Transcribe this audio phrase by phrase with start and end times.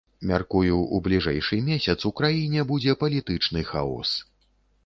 [0.29, 4.19] Мяркую, у бліжэйшы месяц у краіне будзе палітычны хаос.